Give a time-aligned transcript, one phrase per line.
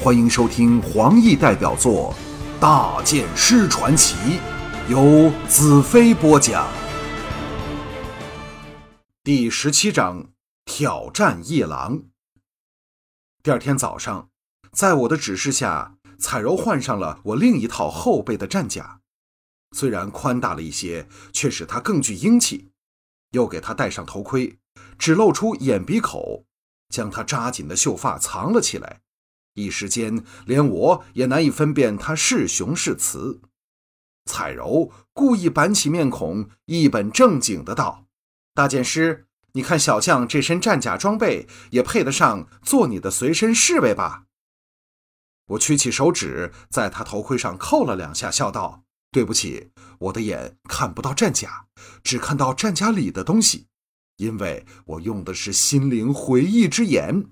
[0.00, 2.14] 欢迎收听黄奕代表作
[2.60, 4.14] 《大剑师传奇》，
[4.88, 6.68] 由子飞播讲。
[9.24, 10.28] 第十七章：
[10.64, 12.04] 挑战夜郎。
[13.42, 14.28] 第二天早上，
[14.70, 19.00] 在我的指示下，彩柔换上了我另一套后背的战甲，
[19.72, 22.70] 虽然宽大了一些，却使她更具英气。
[23.32, 24.60] 又给她戴上头盔，
[24.96, 26.44] 只露出眼鼻口，
[26.88, 29.00] 将她扎紧的秀发藏了起来。
[29.58, 33.40] 一时间，连我也难以分辨他是雄是雌。
[34.24, 38.06] 彩柔故意板起面孔，一本正经的道
[38.54, 44.24] ：“大剑师，你看小将这身战甲装备，也配得上做你的随身侍卫吧？”
[45.48, 51.66] 我屈起手指，在他头盔上扣了两下，笑道：“对不起，我的眼看不到战甲，
[52.04, 53.68] 只看到战甲里的东西，
[54.18, 57.30] 因为我用的是心灵回忆之眼。”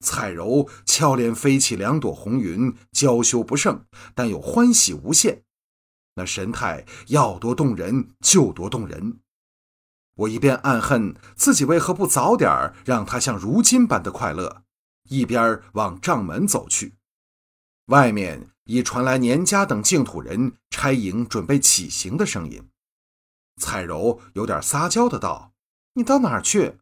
[0.00, 5.42] 彩柔俏脸飞起两朵红云，娇羞不胜，但又欢喜无限。
[6.14, 9.20] 那神态要多动人就多动人。
[10.14, 14.62] 我一边暗恨自己为何不早点让她像如今般的快乐，
[15.08, 16.94] 一边往帐门走去。
[17.86, 22.68] 外面已传来年家等净土人差营准备起行的声音。
[23.60, 25.52] 彩柔有点撒娇的道
[25.94, 26.78] ：“你到哪儿去？”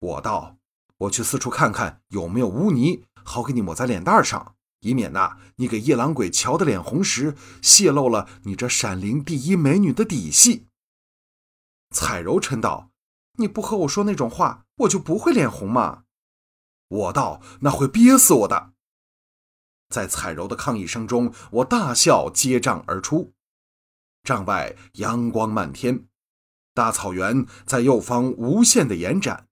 [0.00, 0.59] 我道。
[1.00, 10.66] 我去四处看看有没有污泥，好给你抹在脸蛋上，以免呐你给夜郎鬼瞧得脸红时，泄露了你这闪灵第一美女的底细。
[11.94, 12.90] 彩柔嗔道
[13.38, 16.04] ：“你不和我说那种话，我就不会脸红吗？”
[16.88, 18.72] 我道：“那会憋死我的。”
[19.88, 23.32] 在彩柔的抗议声中，我大笑，接帐而出。
[24.22, 26.06] 帐外阳光漫天，
[26.74, 29.48] 大草原在右方无限的延展。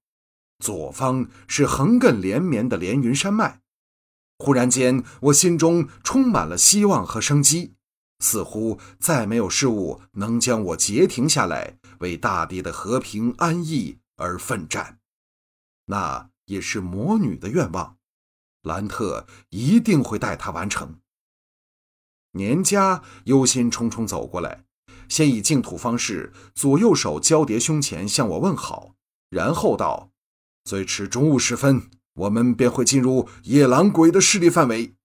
[0.59, 3.61] 左方是横亘连绵的连云山脉，
[4.39, 7.75] 忽然间，我心中充满了希望和生机，
[8.19, 14.99] 似乎再没有事物能将我截停下来，为大地的和平安逸而奋战。
[15.87, 17.97] 那也是魔女的愿望，
[18.63, 20.99] 兰特一定会带她完成。
[22.33, 24.65] 年家忧心忡忡走过来，
[25.09, 28.97] 先以净土方式，左右手交叠胸前向我问好，
[29.31, 30.11] 然后道。
[30.69, 34.97] 最迟中午时分，我们便会进入野狼鬼的势力范围。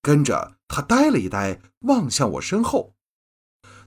[0.00, 2.94] 跟着他呆了一呆，望向我身后。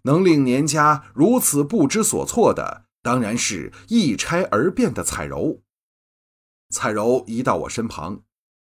[0.01, 5.61] 能令年家如此不知所措的，当然是一拆而变的彩柔。
[6.69, 8.23] 彩柔移到我身旁，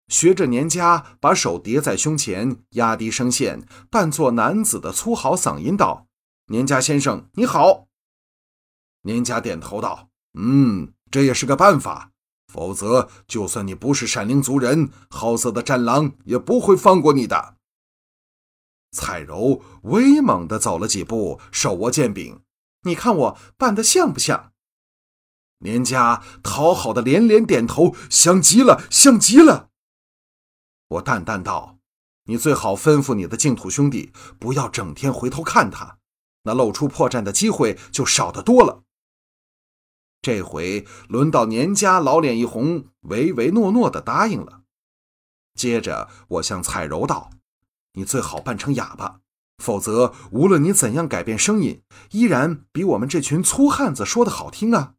[0.08, 6.08] 学着年家把手叠在胸前，压低声线，扮作男子的粗豪嗓音道
[6.50, 7.86] ：“年家先生，你好。”
[9.06, 12.12] 年家点头道：“嗯。”这也是个办法，
[12.48, 17.56] 否则就算你不是闪灵族人，好色的战狼也不会放过你的。
[18.92, 22.42] 彩柔威猛地走了几步，手握剑柄，
[22.84, 24.52] 你看我扮的像不像？
[25.60, 29.70] 年家讨好的连连点头，像极了，像极了。
[30.88, 31.78] 我淡淡道
[32.26, 35.98] ：“你最好吩咐你的净土兄弟，不要整天回头看他，
[36.44, 38.84] 那露出破绽的机会就少得多了。”
[40.22, 44.64] 这回轮到年家老脸一红，唯唯诺诺的答应了。
[45.56, 47.32] 接着我向彩柔道
[47.94, 49.22] ：“你最好扮成哑巴，
[49.58, 54.96] 否则无论你怎样改变声音，依然比我们这群粗汉子说的好听啊！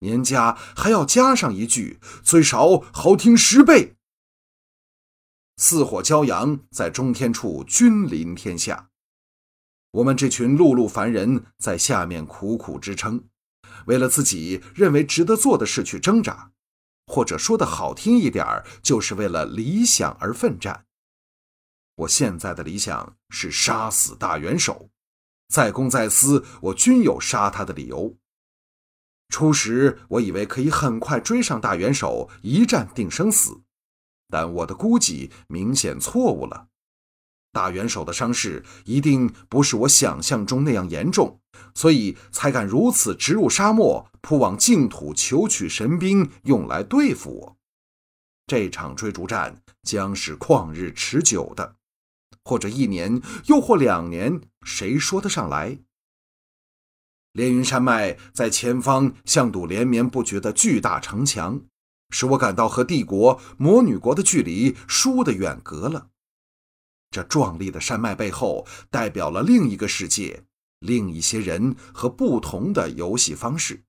[0.00, 3.96] 年家还要加上一句，最少好听十倍。”
[5.56, 8.88] 四火骄阳在中天处君临天下，
[9.90, 13.29] 我们这群碌碌凡人在下面苦苦支撑。
[13.86, 16.52] 为了自己认为值得做的事去挣扎，
[17.06, 20.86] 或者说的好听一点儿，就是为了理想而奋战。
[21.96, 24.88] 我现在的理想是杀死大元首，
[25.48, 28.16] 在公在私，我均有杀他的理由。
[29.28, 33.60] 初时我以为可以很快追上大元首，一战定生死，
[34.28, 36.69] 但我的估计明显错误了。
[37.52, 41.40] 大元首的伤势一定不是我想象中那样严重，
[41.74, 47.56] 所以才敢如此直入沙漠，扑往净土求取神兵，用来对付我。
[48.46, 51.76] 这场追逐战将是旷日持久的，
[52.44, 55.78] 或者一年，又或两年，谁说得上来？
[57.32, 61.62] 连云山脉在前方像堵连绵不绝的巨大城墙，
[62.10, 66.08] 使我感到和帝国魔女国的距离疏得远隔了。
[67.10, 70.44] 这壮丽的山脉背后，代表了另一个世界，
[70.78, 73.82] 另一些人和不同的游戏方式。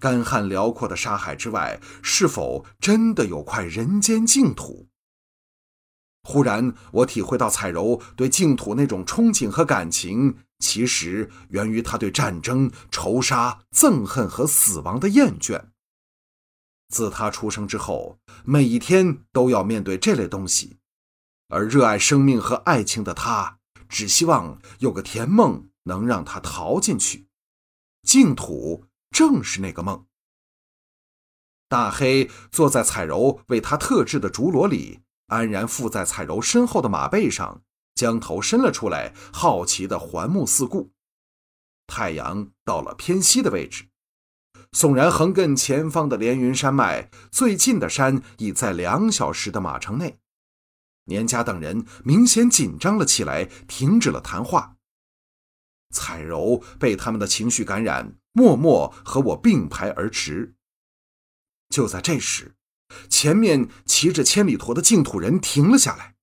[0.00, 4.88] 干旱辽阔的沙海之外，是否真的有块人间净土？
[6.24, 15.66] 忽然，我体会到彩柔对净土那种憧憬和感情，其实源于她对战争、仇杀、憎恨和死亡的厌倦。
[16.88, 20.78] 自她出生之后，每一天都要面对这类东西，
[21.48, 23.58] 而热爱生命和爱情的他，
[23.88, 27.28] 只希望有个甜梦能让他逃进去。
[28.02, 30.06] 净土正是那个梦。
[31.68, 35.00] 大黑坐在彩柔为他特制的竹箩里。
[35.28, 37.62] 安然附在彩柔身后的马背上，
[37.94, 40.92] 将头伸了出来，好奇地环目四顾。
[41.86, 43.88] 太阳到了偏西的位置，
[44.72, 50.18] 纵然横亘前方的连云山脉，最近的山已在两小时的马程内。
[51.04, 54.76] 年家等人明显紧张了起来，停止了谈话。
[55.92, 60.54] 彩柔被他们的情绪感染，默默和我并排而驰。
[61.68, 62.54] 就在这时。
[63.08, 66.14] 前面骑着千里驼的净土人停了下来，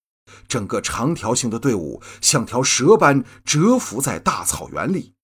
[0.47, 5.15] 整个长条形的队伍像条蛇般蛰伏在大草原里。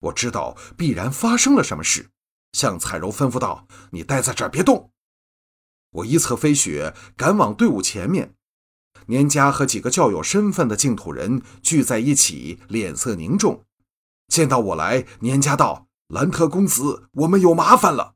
[0.00, 2.10] 我知道必然发生了什么事，
[2.52, 4.90] 向彩柔吩咐道：“你待在这儿，别动。”
[5.90, 8.34] 我一侧飞雪，赶往队伍前面。
[9.06, 13.64] 年家和几个较有身份的净土人聚在一起，脸色凝重。
[14.28, 18.14] 见到我来，年家道：“兰特公子，我们有麻烦了。”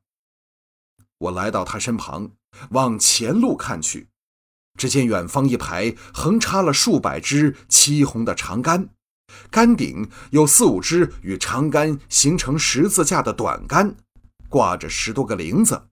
[1.19, 2.31] 我来到他身旁。
[2.71, 4.07] 往前路看去，
[4.75, 8.89] 只见远方一排横插了数百支漆红的长杆，
[9.51, 13.95] 杆顶有四五支与长杆形成十字架的短杆，
[14.49, 15.88] 挂着十多个铃子。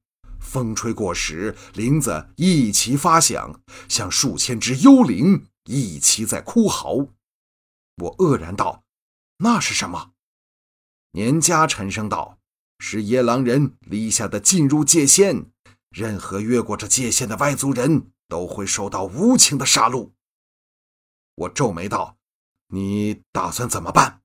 [0.47, 6.93] 风吹过时，林子一齐发响，像数千只幽灵一齐在哭嚎。
[7.97, 8.83] 我愕然道
[9.43, 10.13] ：“那是什么？”
[11.11, 12.39] 年家沉声道
[12.79, 15.51] ：“是野狼人立下的进入界限。”
[15.89, 20.11] 任何越过这界限的外族人都会受到无情的杀戮。
[21.35, 22.17] 我皱眉道
[22.69, 24.21] ：“你打算怎么办？”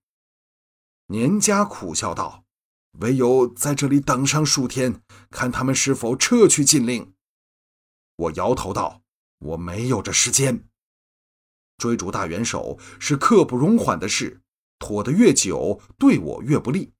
[1.08, 2.41] 年家苦笑道
[3.00, 5.00] ：“唯有在这里等上数天，
[5.30, 7.12] 看他们是否撤去禁令。”
[8.16, 9.02] 我摇头道
[9.40, 10.64] ：“我没有这时间。
[11.78, 14.40] 追逐大元首是刻不容缓的事，
[14.78, 16.92] 拖得越久，对我越不利。”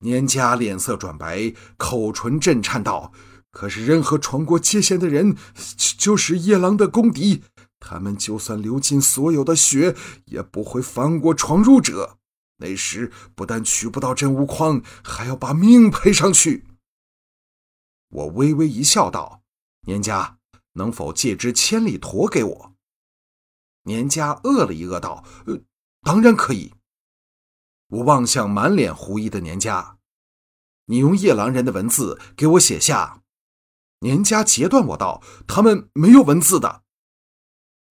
[0.00, 3.12] 年家脸色转白，口唇震颤道
[3.50, 5.36] ：“可是，任何闯过界限的人，
[5.96, 7.44] 就是夜郎的公敌。
[7.78, 9.94] 他们就算流尽所有的血，
[10.24, 12.18] 也不会放过闯入者。
[12.56, 16.66] 那时，不但取不到真无框，还要把命赔上去。”
[18.10, 19.42] 我微微一笑，道
[19.86, 20.38] ：“年家，
[20.74, 22.74] 能否借只千里驼给我？”
[23.84, 25.60] 年家饿了一饿，道：“呃，
[26.02, 26.74] 当然可以。”
[27.88, 29.98] 我望向满脸狐疑的年家，
[30.86, 33.22] 你用夜郎人的文字给我写下。
[34.00, 36.82] 年家截断我道：“他们没有文字的。”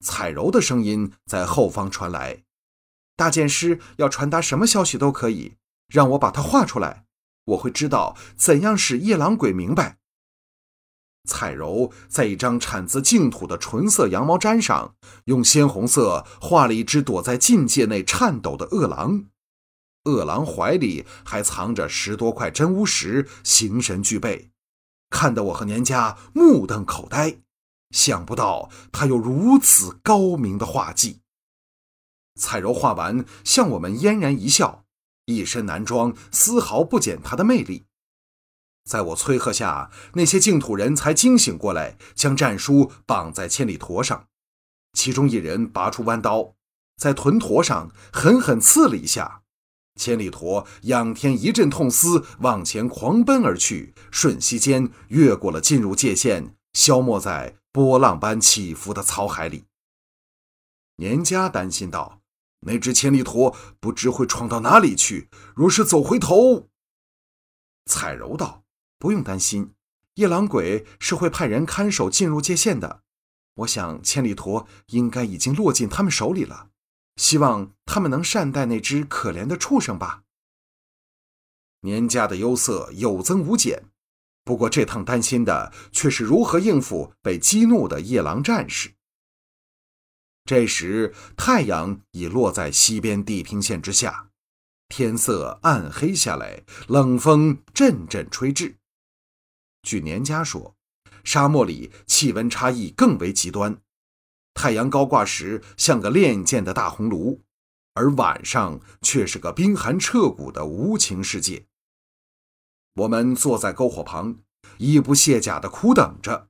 [0.03, 2.43] 彩柔的声音在后方传来
[3.21, 5.53] ：“大剑师要传达什么消息都可以，
[5.87, 7.05] 让我把它画出来，
[7.45, 9.99] 我会知道怎样使夜郎鬼明白。”
[11.29, 14.95] 彩柔在一张产自净土的纯色羊毛毡上，
[15.25, 19.25] 用鲜红色画了一只躲在境界内颤抖的恶狼。
[20.05, 24.49] 恶狼怀里还藏着十多块真乌石，形神俱备，
[25.11, 27.37] 看得我和年家目瞪口呆。
[27.91, 31.19] 想不到他有如此高明的画技。
[32.35, 34.85] 彩柔画完，向我们嫣然一笑，
[35.25, 37.85] 一身男装丝毫不减她的魅力。
[38.83, 44.27] 在我催喝下，那些净土人才惊醒过来，将战书绑在千里驼上。
[44.93, 46.55] 其中一人拔出弯刀，
[46.97, 49.43] 在臀驼上狠狠刺了一下。
[49.95, 59.65] 千里驼仰天一阵痛嘶，往前狂奔而去，瞬息间越过了进入界限，消没在波浪般起伏的草海里。
[60.95, 62.20] 年家担心道
[62.61, 66.69] ：“那只千里驼不知会闯到哪里去，若是走回头……”
[67.85, 68.63] 彩柔道
[68.97, 69.73] ：“不用担心，
[70.15, 73.03] 夜郎鬼是会派人看守进入界限的。
[73.55, 76.69] 我想千里驼应该已经落进他们手里了。”
[77.17, 80.23] 希望他们能善待那只可怜的畜生吧。
[81.81, 83.83] 年家的忧色有增无减，
[84.45, 88.93] 不过这趟担心的却是如何应付被激怒的夜郎战士。
[90.51, 94.31] 这时太阳已落在西边地平线之下，
[94.89, 98.75] 天色暗黑下来，冷风阵阵吹至。
[99.81, 100.75] 据年家说，
[101.23, 103.79] 沙漠里气温差异更为极端。
[104.53, 107.39] 太阳高挂时像个炼剑的大红炉，
[107.93, 111.65] 而晚上却是个冰寒彻骨的无情世界。
[112.95, 114.39] 我们坐在篝火旁，
[114.79, 116.49] 衣不卸甲的苦等着。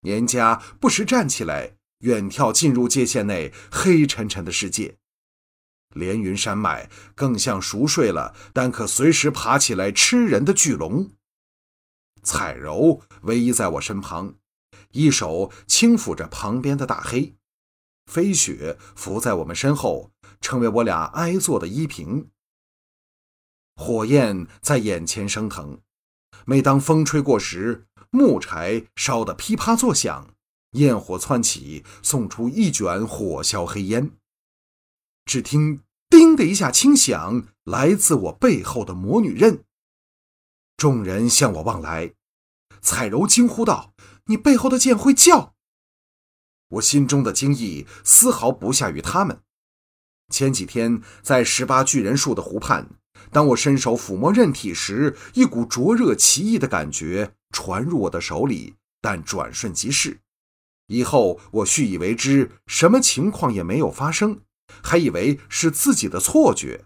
[0.00, 4.98] 年家不时站起来，远眺进入界限内黑沉沉的世界。
[5.94, 11.10] 连云山脉更像熟睡了但可随时爬起来吃人的巨龙。
[12.22, 14.34] 彩柔偎依在我身旁，
[14.92, 17.34] 一手轻抚着旁边的大黑，
[18.06, 22.30] 飞雪伏在我们身后，成为我俩挨坐的依凭。
[23.74, 25.80] 火焰在眼前升腾，
[26.44, 30.34] 每当风吹过时，木柴烧得噼啪作响，
[30.72, 34.12] 焰火窜起，送出一卷火硝黑烟。
[35.24, 39.64] 只听“叮”的一下轻响，来自我背后的魔女刃。
[40.76, 42.14] 众人向我望来，
[42.80, 43.92] 彩柔惊呼道
[44.26, 45.54] ：“你背后的剑会叫！”
[46.70, 49.40] 我心中的惊异丝毫不下于他们。
[50.32, 52.88] 前几天在十八巨人树的湖畔，
[53.32, 60.20] 当我伸手抚摸刃体时，一股灼热奇异的感觉传入我的手里，但转瞬即逝。
[60.90, 64.42] 以后我续以为之，什么情况也没有发生，
[64.82, 66.84] 还以为是自己的错觉。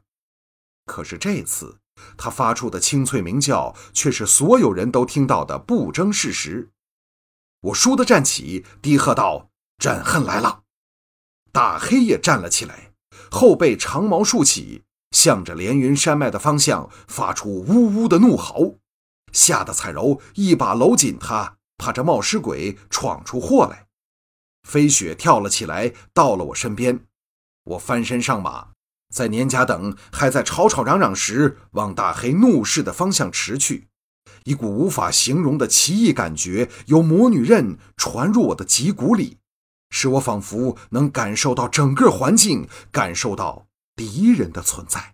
[0.87, 1.81] 可是这次。
[2.19, 6.71] 他发出的清脆鸣叫，却是所有人都听到的不争事实。
[7.61, 10.65] 我倏地站起，低喝道：“朕恨来了！”
[11.53, 12.93] 大黑也站了起来，
[13.31, 14.83] 后背长毛竖起，
[15.13, 18.75] 向着连云山脉的方向发出呜呜的怒嚎，
[19.33, 23.84] 吓得彩柔一把搂紧他，怕这冒失鬼闯出祸来。
[24.64, 27.06] 飞雪跳了起来，到了我身边，
[27.64, 28.68] 我翻身上马。
[29.14, 33.87] 在年家等还在吵吵嚷嚷时，往大黑怒视的方向驰去。
[34.42, 39.38] 一股无法形容的奇异感觉由魔女刃传入我的脊骨里，
[39.90, 45.13] 使我仿佛能感受到整个环境，感受到敌人的存在。